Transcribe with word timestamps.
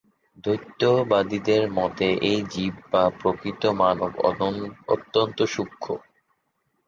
দ্বৈতবাদীদের 0.43 1.63
মতে 1.71 2.07
এই 2.23 2.39
জীব 2.49 2.73
বা 2.91 3.03
প্রকৃত 3.19 3.61
মানব 3.81 4.11
অত্যন্ত 4.93 5.37
সূক্ষ্ম। 5.53 5.87